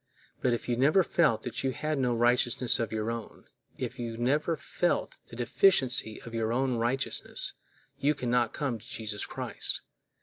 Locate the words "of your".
2.79-3.11, 6.23-6.51